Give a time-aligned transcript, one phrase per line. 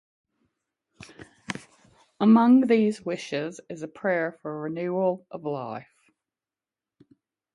[2.19, 6.09] Among these wishes is a prayer for a renewal of life.